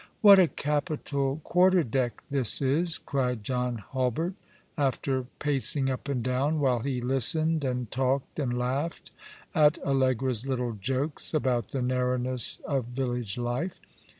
[0.21, 4.33] "What a capital quarter deck this is," cried John Hulbert,
[4.75, 9.11] after pacing up and down while he listened, and talked, and laughed
[9.53, 13.79] at Allegra's little jokes about the narrowness of village life.